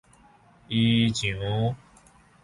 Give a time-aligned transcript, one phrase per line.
[0.67, 1.75] 衣裳